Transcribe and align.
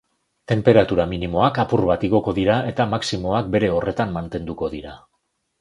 Tenperatura 0.51 1.05
minimoak 1.11 1.59
apur 1.65 1.83
bat 1.91 2.07
igoko 2.09 2.35
dira 2.39 2.57
eta 2.71 2.89
maximoak 2.97 3.55
bere 3.57 3.73
horretan 3.77 4.17
mantenduko 4.17 4.73
dira. 4.77 4.99